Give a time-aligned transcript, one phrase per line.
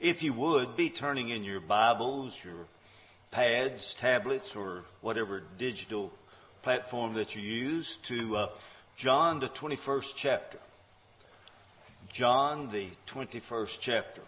[0.00, 2.66] If you would, be turning in your Bibles, your
[3.32, 6.12] pads, tablets, or whatever digital
[6.62, 8.48] platform that you use to uh,
[8.96, 10.58] John, the 21st chapter.
[12.12, 14.22] John, the 21st chapter.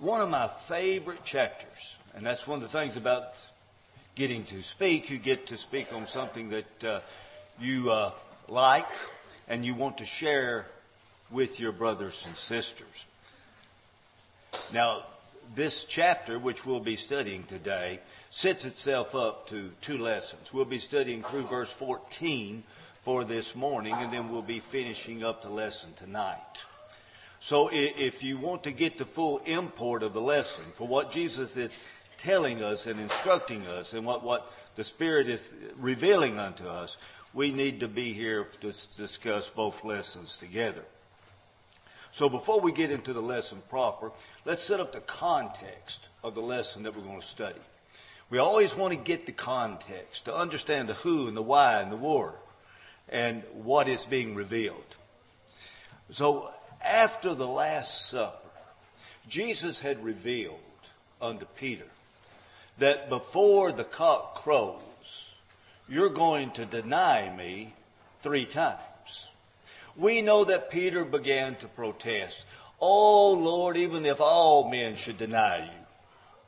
[0.00, 3.36] One of my favorite chapters, and that's one of the things about
[4.16, 5.08] getting to speak.
[5.08, 7.00] You get to speak on something that uh,
[7.60, 8.10] you uh,
[8.48, 8.90] like
[9.46, 10.66] and you want to share
[11.30, 13.06] with your brothers and sisters.
[14.72, 15.04] Now,
[15.54, 18.00] this chapter, which we'll be studying today,
[18.30, 20.52] sets itself up to two lessons.
[20.52, 22.62] We'll be studying through verse 14
[23.02, 26.64] for this morning, and then we'll be finishing up the lesson tonight.
[27.38, 31.56] So if you want to get the full import of the lesson, for what Jesus
[31.56, 31.76] is
[32.16, 36.96] telling us and instructing us and what, what the Spirit is revealing unto us,
[37.32, 40.82] we need to be here to discuss both lessons together.
[42.16, 44.10] So before we get into the lesson proper,
[44.46, 47.60] let's set up the context of the lesson that we're going to study.
[48.30, 51.92] We always want to get the context to understand the who and the why and
[51.92, 52.32] the where
[53.10, 54.96] and what is being revealed.
[56.08, 56.50] So
[56.82, 58.48] after the Last Supper,
[59.28, 60.56] Jesus had revealed
[61.20, 61.84] unto Peter
[62.78, 65.34] that before the cock crows,
[65.86, 67.74] you're going to deny me
[68.20, 68.80] three times
[69.96, 72.46] we know that Peter began to protest.
[72.80, 75.86] Oh Lord, even if all men should deny you,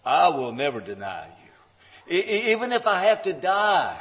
[0.04, 1.28] I will never deny
[2.08, 2.22] you.
[2.22, 3.98] even if I have to die,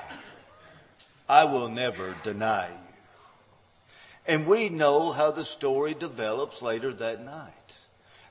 [1.30, 2.88] I will never deny you.
[4.26, 7.78] And we know how the story develops later that night.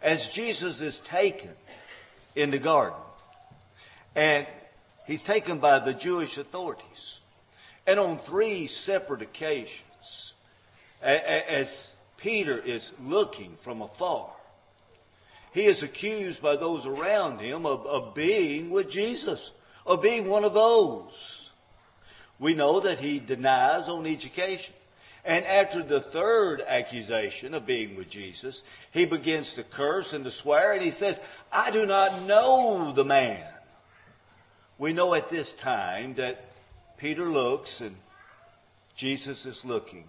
[0.03, 1.51] As Jesus is taken
[2.35, 3.01] in the garden,
[4.15, 4.47] and
[5.07, 7.21] he's taken by the Jewish authorities.
[7.87, 9.86] And on three separate occasions,
[11.07, 14.31] as Peter is looking from afar.
[15.53, 19.53] He is accused by those around him of, of being with Jesus,
[19.87, 21.51] of being one of those.
[22.39, 24.75] We know that he denies on each occasion.
[25.25, 28.63] And after the third accusation of being with Jesus,
[28.93, 33.05] he begins to curse and to swear, and he says, I do not know the
[33.05, 33.45] man.
[34.79, 36.51] We know at this time that
[36.99, 37.97] Peter looks and
[38.95, 40.05] Jesus is looking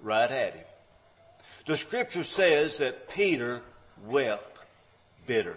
[0.00, 0.64] right at him.
[1.66, 3.62] The scripture says that Peter
[4.06, 4.58] wept
[5.26, 5.56] bitterly.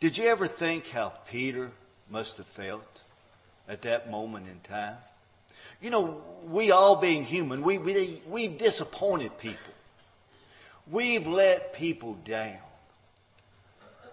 [0.00, 1.70] Did you ever think how Peter
[2.10, 3.00] must have felt
[3.68, 4.96] at that moment in time?
[5.80, 9.72] You know, we all being human, we, we, we've disappointed people.
[10.90, 12.58] We've let people down.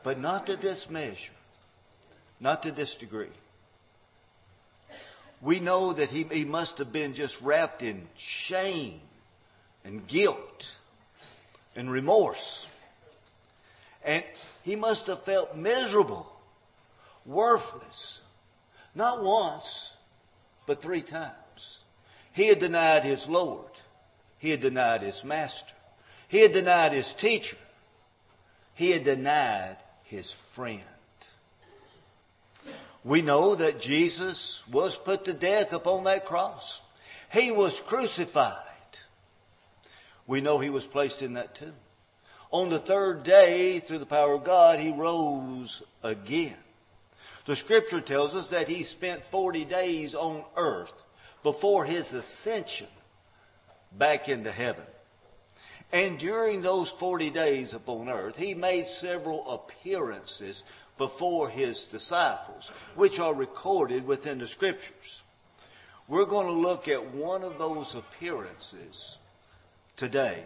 [0.04, 1.32] But not to this measure.
[2.40, 3.30] Not to this degree
[5.42, 9.02] we know that he, he must have been just wrapped in shame
[9.84, 10.76] and guilt
[11.76, 12.70] and remorse.
[14.04, 14.24] And
[14.64, 16.32] he must have felt miserable,
[17.26, 18.22] worthless,
[18.94, 19.94] not once,
[20.66, 21.80] but three times.
[22.34, 23.72] He had denied his Lord.
[24.38, 25.74] He had denied his master.
[26.28, 27.58] He had denied his teacher.
[28.74, 30.82] He had denied his friend.
[33.06, 36.82] We know that Jesus was put to death upon that cross.
[37.32, 38.58] He was crucified.
[40.26, 41.76] We know he was placed in that tomb.
[42.50, 46.56] On the third day, through the power of God, he rose again.
[47.46, 51.04] The scripture tells us that he spent 40 days on earth
[51.44, 52.88] before his ascension
[53.92, 54.86] back into heaven.
[55.92, 60.64] And during those 40 days upon earth, he made several appearances
[60.98, 65.24] before his disciples, which are recorded within the scriptures.
[66.08, 69.18] We're going to look at one of those appearances
[69.96, 70.44] today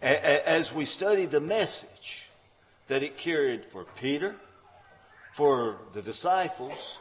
[0.00, 2.28] as we study the message
[2.88, 4.36] that it carried for Peter,
[5.32, 6.98] for the disciples,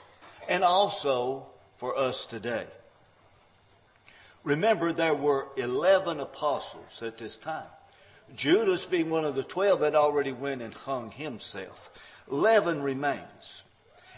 [0.47, 1.47] and also
[1.78, 2.66] for us today.
[4.44, 7.68] Remember, there were 11 apostles at this time.
[8.35, 11.92] Judas being one of the 12 had already went and hung himself
[12.27, 13.63] leaven remains.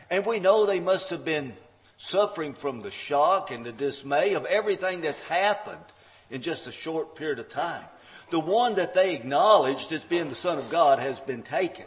[0.09, 1.53] And we know they must have been
[1.97, 5.83] suffering from the shock and the dismay of everything that's happened
[6.29, 7.85] in just a short period of time.
[8.29, 11.85] The one that they acknowledged as being the Son of God has been taken.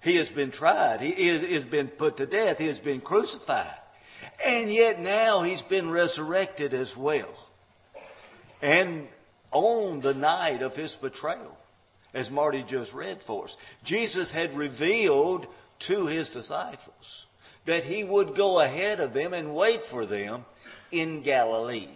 [0.00, 1.00] He has been tried.
[1.00, 2.58] He is has been put to death.
[2.58, 3.74] He has been crucified.
[4.46, 7.34] And yet now he's been resurrected as well.
[8.62, 9.08] And
[9.50, 11.57] on the night of his betrayal,
[12.14, 13.56] as Marty just read for us.
[13.84, 15.46] Jesus had revealed
[15.80, 17.26] to his disciples
[17.64, 20.44] that he would go ahead of them and wait for them
[20.90, 21.88] in Galilee.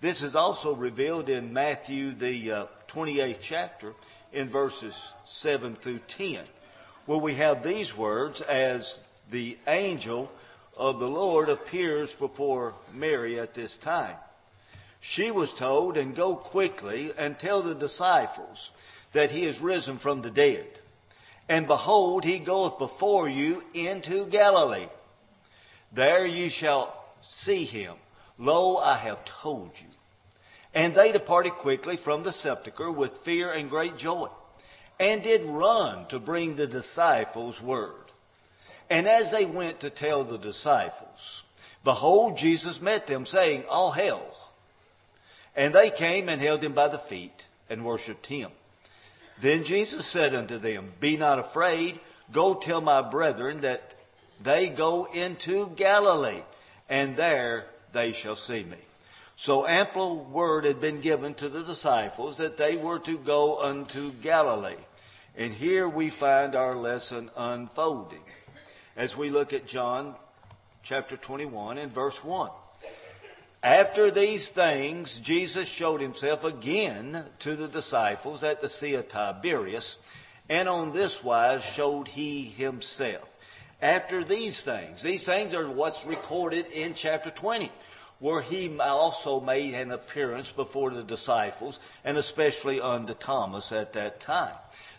[0.00, 3.92] This is also revealed in Matthew, the uh, 28th chapter,
[4.32, 6.44] in verses 7 through 10,
[7.06, 9.00] where we have these words as
[9.30, 10.32] the angel
[10.76, 14.16] of the Lord appears before Mary at this time.
[15.00, 18.72] She was told, and go quickly and tell the disciples
[19.14, 20.66] that he is risen from the dead.
[21.48, 24.88] And behold, he goeth before you into Galilee.
[25.92, 27.94] There you shall see him.
[28.38, 29.88] Lo, I have told you.
[30.74, 34.28] And they departed quickly from the sepulchre with fear and great joy,
[34.98, 38.10] and did run to bring the disciples word.
[38.90, 41.44] And as they went to tell the disciples,
[41.84, 44.34] behold, Jesus met them, saying, All hail.
[45.54, 48.50] And they came and held him by the feet and worshipped him.
[49.40, 51.98] Then Jesus said unto them, Be not afraid.
[52.32, 53.94] Go tell my brethren that
[54.42, 56.42] they go into Galilee,
[56.88, 58.78] and there they shall see me.
[59.36, 64.12] So ample word had been given to the disciples that they were to go unto
[64.12, 64.76] Galilee.
[65.36, 68.22] And here we find our lesson unfolding
[68.96, 70.14] as we look at John
[70.84, 72.50] chapter 21 and verse 1.
[73.64, 79.96] After these things, Jesus showed himself again to the disciples at the Sea of Tiberias,
[80.50, 83.26] and on this wise showed he himself.
[83.80, 87.72] After these things, these things are what's recorded in chapter 20
[88.18, 94.20] where he also made an appearance before the disciples and especially unto Thomas at that
[94.20, 94.54] time.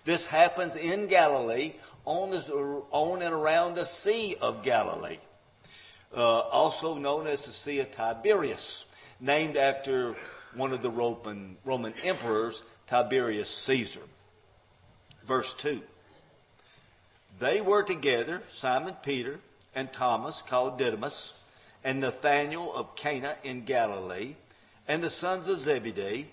[0.06, 1.74] This happens in Galilee
[2.04, 5.18] on, the, on and around the Sea of Galilee,
[6.14, 8.86] Uh, also known as the Sea of Tiberias,
[9.20, 10.16] named after
[10.54, 14.02] one of the Roman, Roman emperors, Tiberius Caesar.
[15.26, 15.82] Verse 2.
[17.40, 19.40] They were together, Simon Peter
[19.74, 21.34] and Thomas, called Didymus,
[21.84, 24.36] and Nathanael of Cana in Galilee,
[24.88, 26.30] and the sons of Zebedee,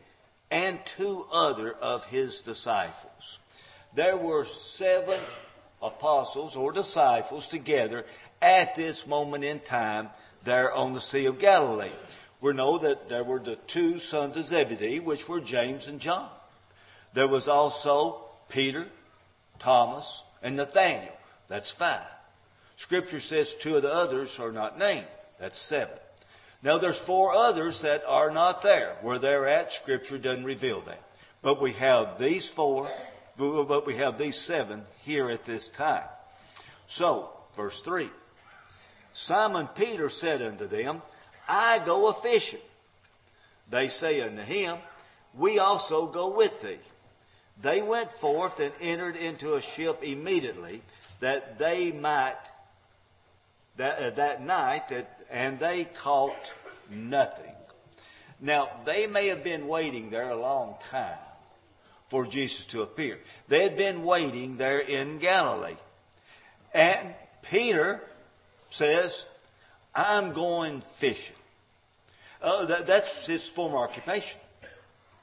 [0.50, 3.40] and two other of his disciples.
[3.94, 5.18] There were seven
[5.82, 8.04] apostles or disciples together
[8.42, 10.10] at this moment in time
[10.44, 11.92] there on the Sea of Galilee.
[12.40, 16.28] We know that there were the two sons of Zebedee, which were James and John.
[17.14, 18.88] There was also Peter,
[19.60, 21.16] Thomas, and Nathanael.
[21.46, 22.00] That's five.
[22.76, 25.06] Scripture says two of the others are not named.
[25.38, 25.94] That's seven.
[26.62, 28.96] Now there's four others that are not there.
[29.02, 30.98] Where they're at, Scripture doesn't reveal them.
[31.42, 32.88] But we have these four,
[33.36, 36.04] but we have these seven here at this time.
[36.86, 38.10] So, verse 3.
[39.12, 41.02] Simon Peter said unto them,
[41.48, 42.60] I go a fishing.
[43.70, 44.76] They say unto him,
[45.34, 46.78] We also go with thee.
[47.60, 50.82] They went forth and entered into a ship immediately
[51.20, 52.38] that they might,
[53.76, 56.52] that, uh, that night, that and they caught
[56.90, 57.54] nothing.
[58.40, 61.18] Now, they may have been waiting there a long time
[62.08, 63.18] for Jesus to appear.
[63.48, 65.76] They had been waiting there in Galilee.
[66.74, 68.02] And Peter
[68.72, 69.26] says,
[69.94, 71.36] I'm going fishing.
[72.40, 74.40] Uh, that, that's his former occupation.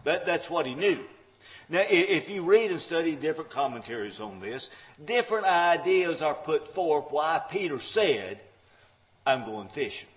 [0.03, 0.99] That, that's what he knew.
[1.67, 4.69] Now, if you read and study different commentaries on this,
[5.03, 8.41] different ideas are put forth why Peter said
[9.25, 10.09] I'm going fishing.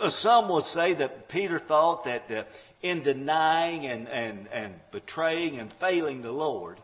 [0.00, 2.44] Uh, some would say that Peter thought that uh,
[2.82, 6.78] in denying and, and, and betraying and failing the Lord,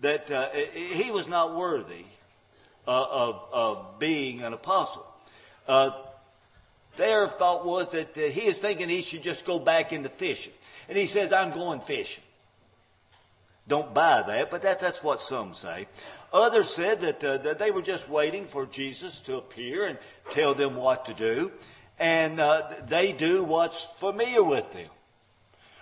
[0.00, 2.04] that uh, he was not worthy
[2.86, 5.06] uh, of, of being an apostle.
[5.66, 5.90] Uh,
[6.96, 10.52] their thought was that uh, he is thinking he should just go back into fishing.
[10.88, 12.24] And he says, I'm going fishing.
[13.68, 15.86] Don't buy that, but that, that's what some say.
[16.32, 19.98] Others said that, uh, that they were just waiting for Jesus to appear and
[20.30, 21.52] tell them what to do,
[21.98, 24.88] and uh, they do what's familiar with them.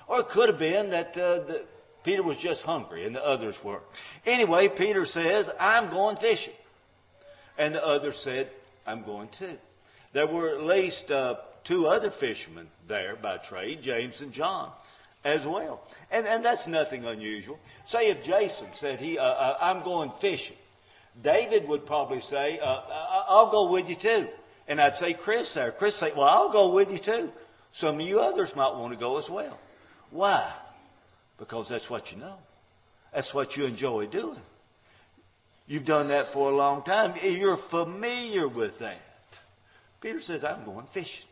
[0.06, 1.66] Or it could have been that, uh, that
[2.02, 3.80] Peter was just hungry and the others were.
[4.24, 6.54] Anyway, Peter says, I'm going fishing.
[7.58, 8.48] And the other said,
[8.86, 9.58] I'm going too.
[10.12, 14.70] There were at least uh, two other fishermen there by trade, James and John
[15.24, 15.82] as well.
[16.10, 17.58] And, and that's nothing unusual.
[17.84, 20.56] Say if Jason said, he, uh, uh, I'm going fishing,
[21.22, 22.80] David would probably say, uh,
[23.28, 24.28] I'll go with you too.
[24.68, 25.72] And I'd say, Chris there.
[25.72, 27.32] Chris say, well, I'll go with you too.
[27.72, 29.58] Some of you others might want to go as well.
[30.10, 30.46] Why?
[31.38, 32.38] Because that's what you know.
[33.12, 34.40] That's what you enjoy doing.
[35.68, 37.14] You've done that for a long time.
[37.22, 39.00] You're familiar with that.
[40.00, 41.26] Peter says, I'm going fishing.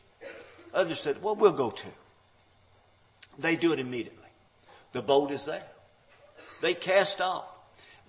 [0.74, 1.88] Others said, well, we'll go too.
[3.38, 4.28] They do it immediately.
[4.92, 5.62] The boat is there.
[6.60, 7.46] They cast off.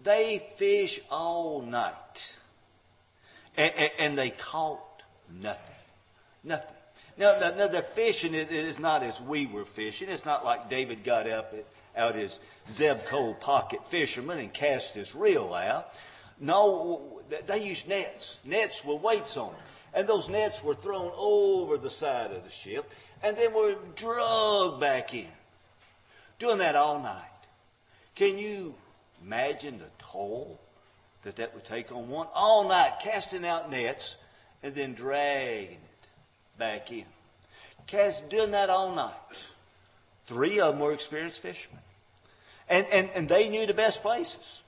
[0.04, 2.36] They fish all night.
[3.56, 5.04] And, and, and they caught
[5.42, 5.76] nothing.
[6.44, 6.76] Nothing.
[7.18, 10.10] Now, now, now the fishing is not as we were fishing.
[10.10, 11.54] It's not like David got up
[11.96, 15.94] out his Zebco pocket fisherman and cast his reel out.
[16.40, 19.62] No, they used nets, nets with weights on them.
[19.94, 22.92] And those nets were thrown over the side of the ship
[23.24, 25.28] and then were dragged back in.
[26.40, 27.24] Doing that all night.
[28.16, 28.76] Can you
[29.24, 30.60] imagine the toll
[31.24, 32.28] that that would take on one?
[32.34, 34.18] All night casting out nets
[34.62, 36.08] and then dragging it
[36.60, 37.06] back in.
[37.88, 39.46] Cast, doing that all night.
[40.26, 41.82] Three of them were experienced fishermen.
[42.70, 44.62] And, and, and they knew the best places.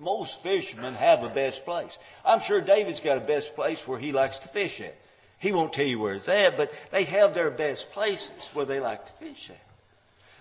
[0.00, 1.98] Most fishermen have a best place.
[2.24, 4.96] I'm sure David's got a best place where he likes to fish at.
[5.38, 8.80] He won't tell you where it's at, but they have their best places where they
[8.80, 9.60] like to fish at.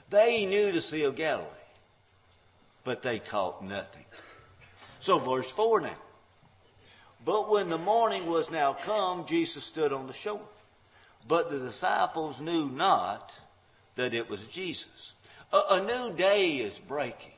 [0.09, 1.45] They knew the Sea of Galilee,
[2.85, 4.05] but they caught nothing.
[5.01, 5.95] So verse 4 now.
[7.25, 10.41] But when the morning was now come, Jesus stood on the shore.
[11.27, 13.33] But the disciples knew not
[13.95, 15.15] that it was Jesus.
[15.51, 17.33] A, a new day is breaking.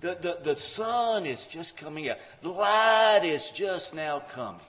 [0.00, 2.18] The, the, the sun is just coming out.
[2.40, 4.60] The light is just now coming.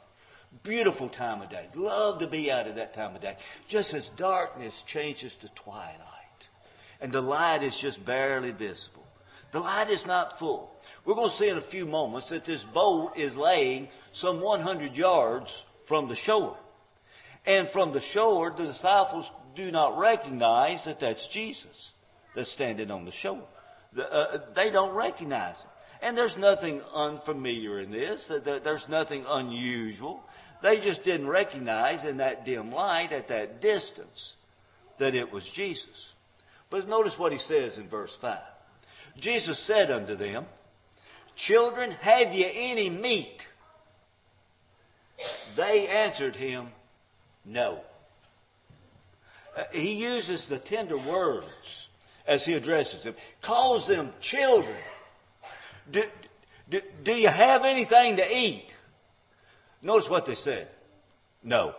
[0.63, 1.67] Beautiful time of day.
[1.75, 3.35] Love to be out at that time of day.
[3.67, 6.49] Just as darkness changes to twilight.
[7.01, 9.05] And the light is just barely visible.
[9.51, 10.71] The light is not full.
[11.03, 14.95] We're going to see in a few moments that this boat is laying some 100
[14.95, 16.57] yards from the shore.
[17.45, 21.93] And from the shore, the disciples do not recognize that that's Jesus
[22.33, 23.47] that's standing on the shore.
[23.97, 25.69] Uh, they don't recognize him.
[26.01, 28.27] And there's nothing unfamiliar in this.
[28.27, 30.23] There's nothing unusual.
[30.61, 34.35] They just didn't recognize in that dim light at that distance
[34.97, 36.13] that it was Jesus.
[36.69, 38.37] But notice what he says in verse 5.
[39.19, 40.45] Jesus said unto them,
[41.35, 43.47] Children, have ye any meat?
[45.55, 46.67] They answered him,
[47.45, 47.81] No.
[49.55, 51.84] Uh, he uses the tender words
[52.27, 54.75] as he addresses them, calls them children.
[55.91, 56.03] Do,
[56.69, 58.73] do, do you have anything to eat?
[59.81, 60.67] Notice what they said.
[61.43, 61.75] No.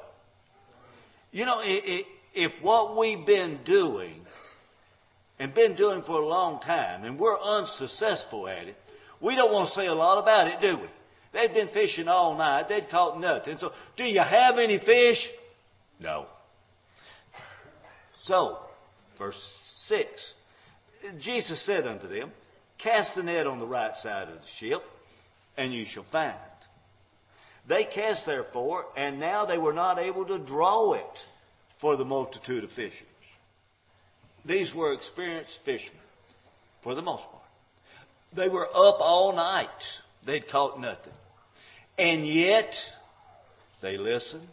[1.33, 4.23] You know, if what we've been doing
[5.39, 8.77] and been doing for a long time and we're unsuccessful at it,
[9.21, 10.87] we don't want to say a lot about it, do we?
[11.33, 12.69] They've been fishing all night.
[12.69, 13.59] They'd caught nothing.
[13.59, 15.31] So, do you have any fish?
[16.01, 16.27] No.
[18.21, 18.59] So,
[19.19, 20.35] verse 6
[21.19, 22.33] Jesus said unto them,
[22.79, 24.83] Cast the net on the right side of the ship,
[25.57, 26.35] and you shall find.
[27.69, 31.25] They cast therefore, and now they were not able to draw it
[31.79, 33.07] for the multitude of fishers.
[34.45, 36.03] These were experienced fishermen,
[36.81, 37.45] for the most part.
[38.33, 40.01] They were up all night.
[40.25, 41.15] They'd caught nothing.
[41.99, 42.93] And yet,
[43.81, 44.49] they listened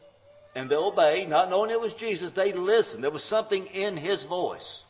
[0.55, 2.31] and they obeyed, not knowing it was Jesus.
[2.31, 3.03] They listened.
[3.03, 4.82] There was something in his voice.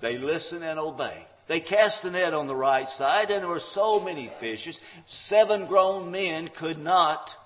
[0.00, 1.26] They listen and obey.
[1.46, 5.66] They cast the net on the right side, and there were so many fishes, seven
[5.66, 7.36] grown men could not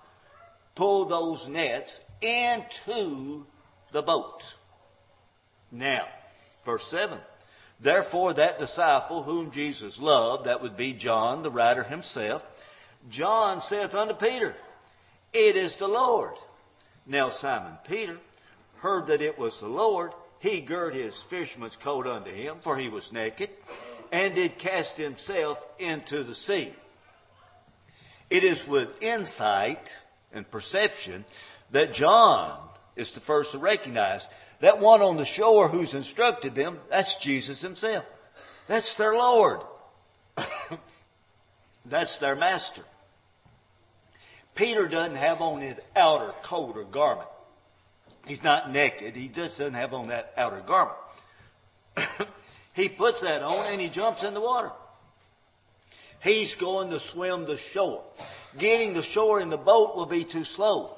[0.74, 3.46] pull those nets into
[3.92, 4.56] the boat.
[5.70, 6.06] Now,
[6.64, 7.18] verse 7.
[7.78, 12.44] Therefore, that disciple whom Jesus loved, that would be John, the writer himself,
[13.08, 14.54] John saith unto Peter,
[15.32, 16.34] It is the Lord.
[17.06, 18.18] Now Simon Peter
[18.78, 20.12] heard that it was the Lord.
[20.42, 23.48] He girt his fisherman's coat unto him, for he was naked,
[24.10, 26.72] and did cast himself into the sea.
[28.28, 31.24] It is with insight and perception
[31.70, 32.58] that John
[32.96, 37.60] is the first to recognize that one on the shore who's instructed them, that's Jesus
[37.60, 38.04] himself.
[38.66, 39.60] That's their Lord.
[41.86, 42.82] that's their master.
[44.56, 47.28] Peter doesn't have on his outer coat or garment.
[48.26, 49.16] He's not naked.
[49.16, 50.96] He just doesn't have on that outer garment.
[52.72, 54.70] he puts that on and he jumps in the water.
[56.22, 58.04] He's going to swim the shore.
[58.56, 60.96] Getting the shore in the boat will be too slow.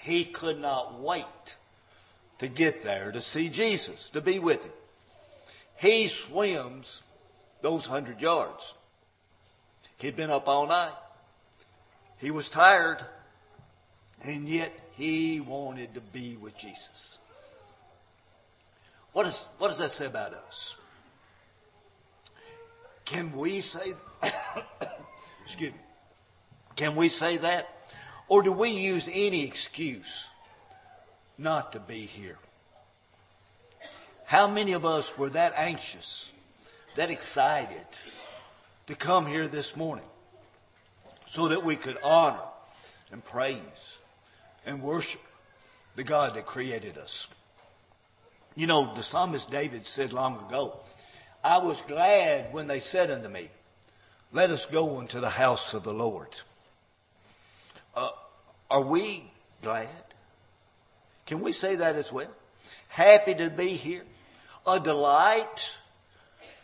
[0.00, 1.56] He could not wait
[2.38, 4.72] to get there to see Jesus, to be with him.
[5.76, 7.02] He swims
[7.60, 8.74] those hundred yards.
[9.98, 10.92] He'd been up all night.
[12.18, 13.04] He was tired,
[14.22, 17.18] and yet he wanted to be with Jesus.
[19.12, 20.76] What, is, what does that say about us?
[23.04, 23.94] Can we say,
[25.44, 25.78] excuse me,
[26.74, 27.68] can we say that?
[28.28, 30.28] Or do we use any excuse
[31.38, 32.38] not to be here.
[34.24, 36.32] How many of us were that anxious,
[36.96, 37.86] that excited
[38.86, 40.04] to come here this morning
[41.26, 42.42] so that we could honor
[43.12, 43.98] and praise
[44.66, 45.20] and worship
[45.94, 47.28] the God that created us?
[48.54, 50.78] You know, the psalmist David said long ago,
[51.44, 53.48] I was glad when they said unto me,
[54.32, 56.28] Let us go into the house of the Lord.
[57.94, 58.10] Uh,
[58.70, 59.30] are we
[59.62, 59.88] glad?
[61.26, 62.30] Can we say that as well?
[62.88, 64.04] Happy to be here.
[64.66, 65.70] A delight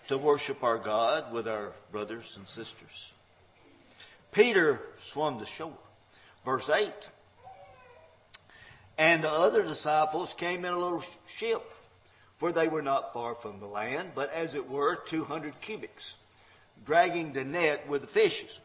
[0.09, 3.13] to worship our God with our brothers and sisters.
[4.33, 5.77] Peter swam the shore.
[6.45, 6.93] Verse 8.
[8.99, 11.63] And the other disciples came in a little ship,
[12.37, 16.19] for they were not far from the land, but as it were 200 cubits,
[16.85, 18.61] dragging the net with the fishes.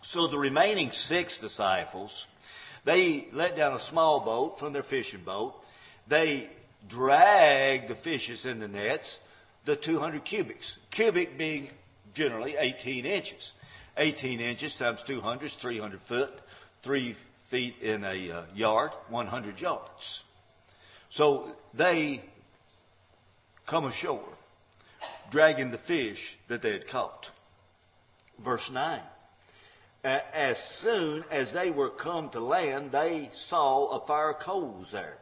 [0.00, 2.28] So the remaining six disciples,
[2.84, 5.54] they let down a small boat from their fishing boat.
[6.06, 6.48] They
[6.88, 9.20] dragged the fishes in the nets,
[9.64, 10.78] the 200 cubics.
[10.90, 11.68] Cubic being
[12.14, 13.52] generally 18 inches.
[13.96, 16.40] 18 inches times 200 is 300 foot,
[16.82, 17.16] 3
[17.48, 20.24] feet in a uh, yard, 100 yards.
[21.08, 22.22] So they
[23.66, 24.28] come ashore,
[25.30, 27.30] dragging the fish that they had caught.
[28.38, 29.00] Verse 9.
[30.04, 35.18] As soon as they were come to land, they saw a fire of coals there,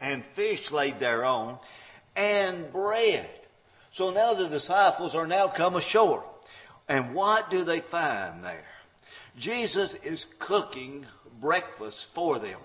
[0.00, 1.58] and fish laid thereon,
[2.14, 3.28] and bread.
[3.90, 6.24] So now the disciples are now come ashore.
[6.88, 8.66] And what do they find there?
[9.38, 11.06] Jesus is cooking
[11.40, 12.58] breakfast for them.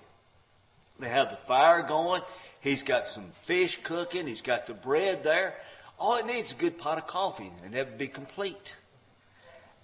[0.99, 2.21] They have the fire going.
[2.59, 4.27] He's got some fish cooking.
[4.27, 5.55] He's got the bread there.
[5.99, 8.77] All it needs is a good pot of coffee and that would be complete.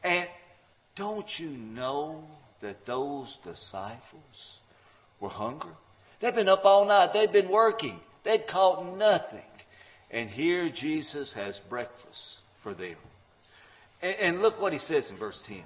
[0.04, 0.28] And
[0.96, 2.26] don't you know
[2.62, 4.60] that those disciples
[5.20, 5.72] were hungry?
[6.20, 7.14] They've been up all night.
[7.14, 8.00] They've been working.
[8.24, 9.42] They'd caught nothing.
[10.12, 12.96] And here Jesus has breakfast for them.
[14.02, 15.64] And, and look what he says in verse 10.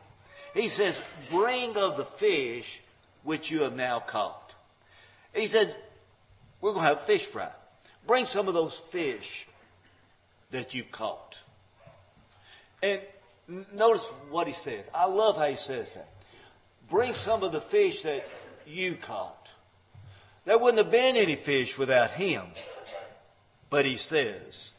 [0.57, 0.99] He says,
[1.29, 2.81] Bring of the fish
[3.23, 4.55] which you have now caught.
[5.35, 5.75] He said,
[6.61, 7.49] We're going to have fish fry.
[8.07, 9.47] Bring some of those fish
[10.49, 11.39] that you've caught.
[12.81, 12.99] And
[13.71, 14.89] notice what he says.
[14.95, 16.09] I love how he says that.
[16.89, 18.27] Bring some of the fish that
[18.65, 19.51] you caught.
[20.45, 22.45] There wouldn't have been any fish without him.
[23.69, 24.71] But he says,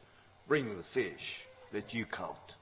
[0.49, 2.55] Bring the fish that you caught.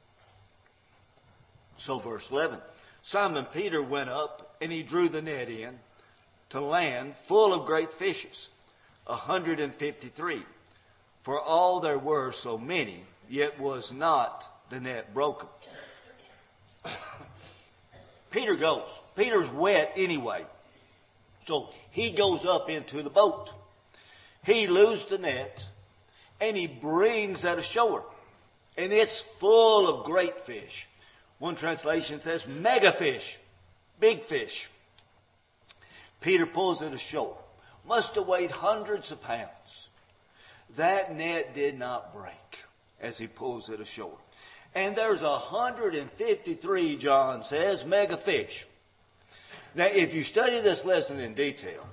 [1.78, 2.58] So, verse 11
[3.06, 5.78] Simon Peter went up and he drew the net in
[6.48, 8.48] to land full of great fishes,
[9.06, 10.42] a 153.
[11.22, 15.46] For all there were so many, yet was not the net broken.
[18.32, 18.88] Peter goes.
[19.14, 20.44] Peter's wet anyway.
[21.46, 23.52] So he goes up into the boat.
[24.44, 25.64] He loosed the net
[26.40, 28.04] and he brings that ashore.
[28.76, 30.88] And it's full of great fish.
[31.38, 33.38] One translation says mega fish,
[34.00, 34.70] big fish.
[36.20, 37.36] Peter pulls it ashore.
[37.86, 39.88] Must have weighed hundreds of pounds.
[40.76, 42.64] That net did not break
[43.00, 44.18] as he pulls it ashore.
[44.74, 48.66] And there's 153, John says, mega fish.
[49.74, 51.86] Now, if you study this lesson in detail,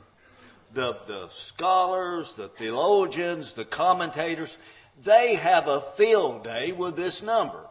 [0.73, 4.58] the, the scholars, the theologians, the commentators,
[5.01, 7.62] they have a field day with this number.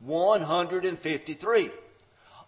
[0.00, 1.70] 153.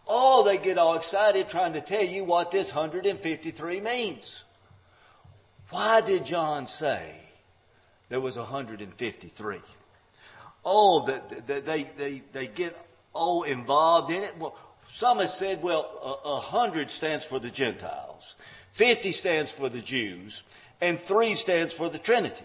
[0.07, 4.45] Oh, they get all excited trying to tell you what this 153 means.
[5.71, 7.21] Why did John say
[8.09, 9.59] there was 153?
[10.65, 11.07] Oh,
[11.47, 12.77] they, they, they, they get
[13.13, 14.37] all involved in it.
[14.39, 14.57] Well,
[14.93, 18.35] some have said, well, a, hundred stands for the Gentiles,
[18.73, 20.43] 50 stands for the Jews,
[20.81, 22.45] and three stands for the Trinity.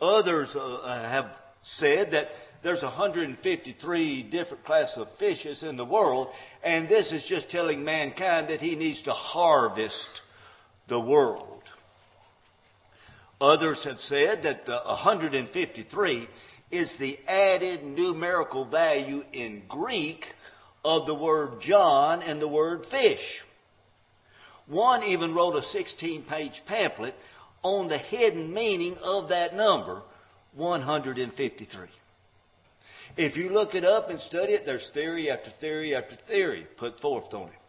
[0.00, 6.28] Others uh, have said that there's 153 different classes of fishes in the world,
[6.64, 10.22] and this is just telling mankind that he needs to harvest
[10.88, 11.62] the world.
[13.40, 16.28] Others have said that the 153
[16.70, 20.34] is the added numerical value in Greek
[20.84, 23.44] of the word John and the word fish.
[24.66, 27.14] One even wrote a 16 page pamphlet
[27.62, 30.02] on the hidden meaning of that number,
[30.54, 31.86] 153.
[33.18, 37.00] If you look it up and study it, there's theory after theory after theory put
[37.00, 37.60] forth on it.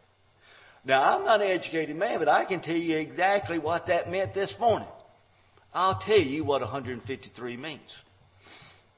[0.86, 4.36] Now, I'm not an educated man, but I can tell you exactly what that meant
[4.36, 4.88] this morning.
[5.74, 8.04] I'll tell you what 153 means.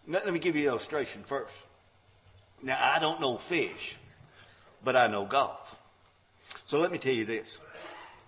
[0.05, 1.53] Let me give you an illustration first.
[2.61, 3.97] Now, I don't know fish,
[4.83, 5.73] but I know golf.
[6.65, 7.59] So let me tell you this.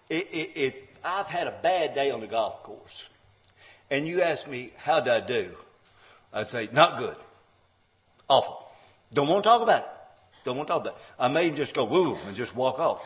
[0.10, 3.10] If I've had a bad day on the golf course,
[3.92, 5.52] and you ask me, how did I do?
[6.32, 7.18] I say, not good.
[8.34, 8.68] Awful.
[9.14, 9.90] Don't want to talk about it.
[10.44, 11.02] Don't want to talk about it.
[11.20, 13.04] I may even just go woo and just walk off.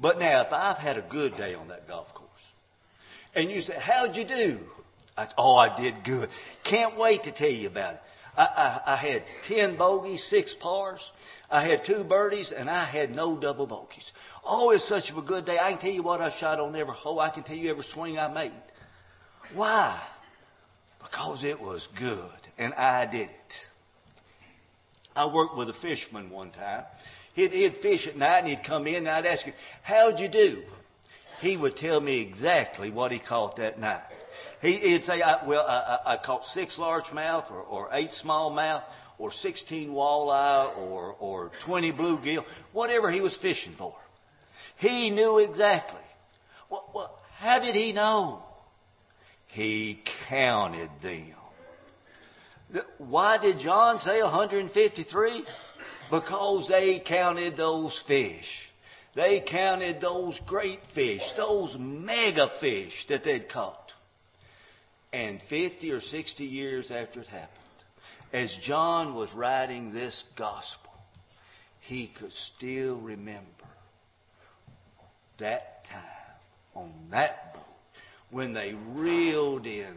[0.00, 2.52] But now, if I've had a good day on that golf course,
[3.34, 4.60] And you say, how'd you do?
[5.18, 6.30] I oh, I did good.
[6.64, 8.02] Can't wait to tell you about it.
[8.34, 11.12] I, I, I had 10 bogeys, six pars.
[11.50, 14.12] I had two birdies and I had no double bogeys.
[14.42, 15.58] Oh, it's such a good day.
[15.60, 17.20] I can tell you what I shot on every hole.
[17.20, 18.52] I can tell you every swing I made.
[19.52, 20.00] Why?
[21.02, 23.67] Because it was good and I did it.
[25.18, 26.84] I worked with a fisherman one time.
[27.34, 30.28] He'd, he'd fish at night and he'd come in and I'd ask him, how'd you
[30.28, 30.62] do?
[31.42, 34.02] He would tell me exactly what he caught that night.
[34.62, 38.82] He, would say, I, well, I, I, caught six largemouth or, or eight smallmouth
[39.18, 43.96] or 16 walleye or, or 20 bluegill, whatever he was fishing for.
[44.76, 46.00] He knew exactly.
[46.70, 48.42] Well, well, how did he know?
[49.48, 51.37] He counted them.
[52.98, 55.44] Why did John say 153?
[56.10, 58.70] Because they counted those fish.
[59.14, 63.94] They counted those great fish, those mega fish that they'd caught.
[65.12, 67.50] And 50 or 60 years after it happened,
[68.32, 70.92] as John was writing this gospel,
[71.80, 73.46] he could still remember
[75.38, 76.02] that time
[76.74, 77.62] on that boat
[78.30, 79.96] when they reeled in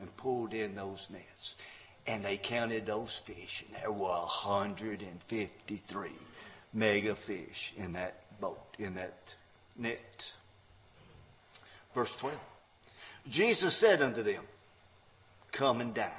[0.00, 1.56] and pulled in those nets.
[2.08, 6.10] And they counted those fish, and there were 153
[6.72, 9.34] mega fish in that boat, in that
[9.76, 10.32] net.
[11.94, 12.34] Verse 12.
[13.28, 14.42] Jesus said unto them,
[15.52, 16.10] Come and dine.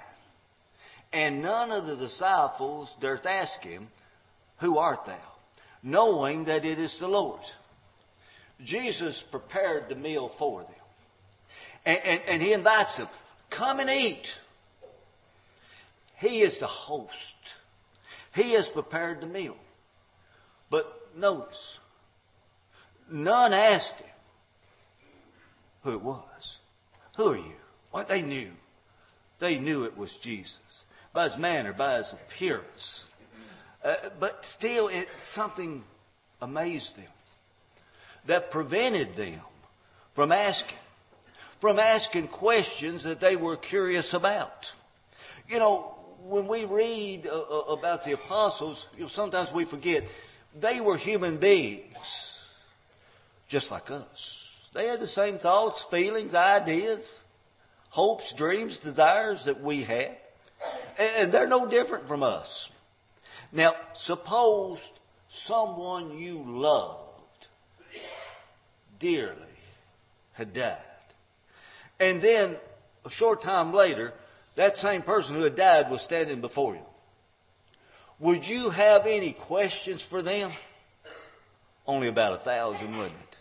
[1.12, 3.88] And none of the disciples durst ask him,
[4.58, 5.18] Who art thou?
[5.82, 7.42] Knowing that it is the Lord.
[8.64, 10.72] Jesus prepared the meal for them.
[11.86, 13.08] And, and, and he invites them,
[13.50, 14.38] Come and eat.
[16.20, 17.56] He is the host.
[18.36, 19.58] He has prepared the meal.
[20.70, 21.80] But notice,
[23.10, 24.10] none asked him
[25.84, 26.58] who it was.
[27.16, 27.56] Who are you?
[27.92, 28.52] What they knew.
[29.40, 33.06] They knew it was Jesus by his manner, by his appearance.
[33.84, 35.84] Uh, but still, it, something
[36.42, 37.06] amazed them
[38.26, 39.40] that prevented them
[40.14, 40.78] from asking,
[41.60, 44.74] from asking questions that they were curious about.
[45.50, 50.04] You know, when we read uh, uh, about the apostles, you know, sometimes we forget
[50.60, 52.44] they were human beings,
[53.48, 54.50] just like us.
[54.74, 57.24] They had the same thoughts, feelings, ideas,
[57.90, 60.16] hopes, dreams, desires that we had.
[61.00, 62.70] And they're no different from us.
[63.52, 64.92] Now, suppose
[65.30, 67.48] someone you loved
[69.00, 69.36] dearly
[70.34, 70.78] had died.
[72.00, 72.58] And then
[73.06, 74.14] a short time later,
[74.60, 76.86] that same person who had died was standing before you.
[78.20, 80.52] Would you have any questions for them?
[81.88, 83.38] Only about a thousand, wouldn't it?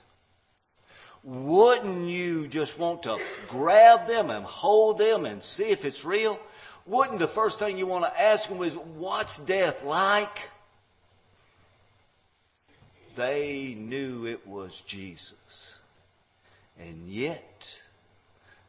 [1.25, 6.39] Wouldn't you just want to grab them and hold them and see if it's real?
[6.87, 10.49] Wouldn't the first thing you want to ask them is, what's death like?
[13.17, 15.79] They knew it was Jesus.
[16.79, 17.77] And yet,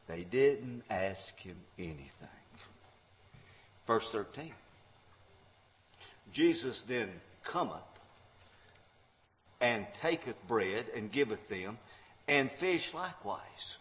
[0.07, 2.38] they didn't ask him anything.
[3.89, 4.51] Verse 13.
[6.31, 7.09] Jesus then
[7.43, 7.81] cometh
[9.59, 11.79] and taketh bread and giveth them,
[12.27, 13.77] and fish likewise.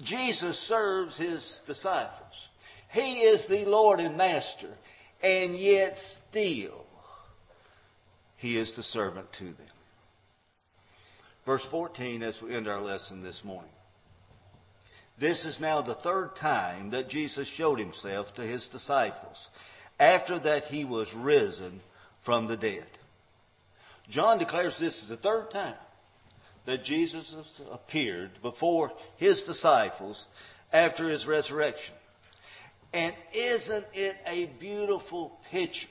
[0.00, 2.48] Jesus serves his disciples.
[2.92, 4.70] He is the Lord and Master,
[5.20, 6.86] and yet still
[8.36, 9.74] he is the servant to them.
[11.44, 13.72] Verse 14 as we end our lesson this morning.
[15.20, 19.50] This is now the third time that Jesus showed himself to his disciples
[19.98, 21.80] after that he was risen
[22.22, 22.86] from the dead.
[24.08, 25.74] John declares this is the third time
[26.64, 30.26] that Jesus appeared before his disciples
[30.72, 31.94] after his resurrection.
[32.94, 35.88] And isn't it a beautiful picture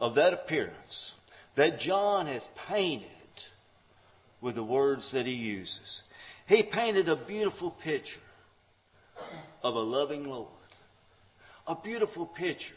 [0.00, 1.16] of that appearance
[1.56, 3.08] that John has painted
[4.40, 6.04] with the words that he uses?
[6.46, 8.20] He painted a beautiful picture
[9.64, 10.48] of a loving Lord,
[11.66, 12.74] a beautiful picture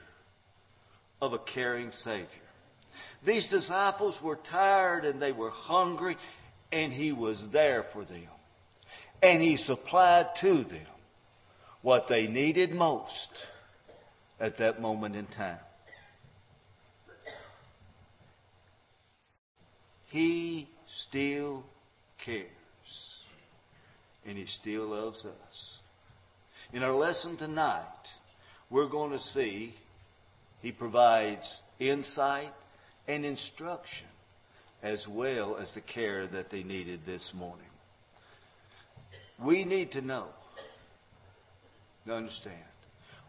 [1.21, 2.25] of a caring Savior.
[3.23, 6.17] These disciples were tired and they were hungry,
[6.71, 8.27] and He was there for them.
[9.21, 10.87] And He supplied to them
[11.81, 13.45] what they needed most
[14.39, 15.59] at that moment in time.
[20.07, 21.63] He still
[22.17, 22.58] cares
[24.25, 25.79] and He still loves us.
[26.73, 28.13] In our lesson tonight,
[28.69, 29.73] we're going to see
[30.61, 32.53] He provides insight
[33.07, 34.07] and instruction
[34.81, 37.65] as well as the care that they needed this morning.
[39.37, 40.25] We need to know,
[42.05, 42.55] to understand,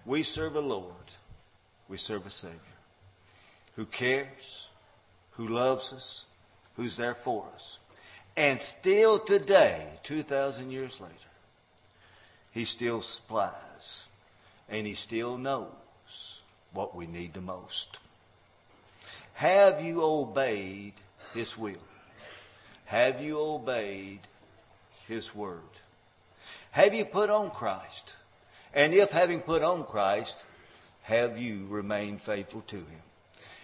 [0.04, 0.94] we serve a Lord,
[1.88, 2.58] we serve a Savior
[3.76, 4.68] who cares,
[5.32, 6.26] who loves us,
[6.76, 7.79] who's there for us.
[8.40, 11.12] And still today, 2,000 years later,
[12.52, 14.06] He still supplies
[14.66, 16.40] and He still knows
[16.72, 17.98] what we need the most.
[19.34, 20.94] Have you obeyed
[21.34, 21.84] His will?
[22.86, 24.20] Have you obeyed
[25.06, 25.60] His word?
[26.70, 28.14] Have you put on Christ?
[28.72, 30.46] And if having put on Christ,
[31.02, 33.02] have you remained faithful to Him?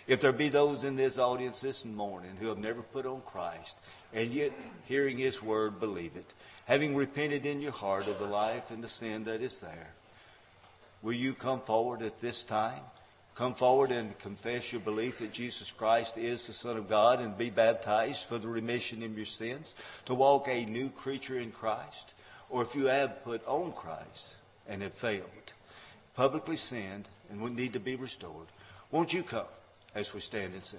[0.07, 3.77] If there be those in this audience this morning who have never put on Christ,
[4.15, 4.53] and yet
[4.85, 6.33] hearing His word, believe it,
[6.67, 9.95] having repented in your heart of the life and the sin that is there,
[11.03, 12.81] will you come forward at this time?
[13.35, 17.37] Come forward and confess your belief that Jesus Christ is the Son of God and
[17.37, 22.15] be baptized for the remission of your sins, to walk a new creature in Christ.
[22.49, 24.37] Or if you have put on Christ
[24.69, 25.53] and have failed,
[26.15, 28.47] publicly sinned, and would need to be restored,
[28.93, 29.47] won't you come?
[29.97, 30.79] As we stand and sing.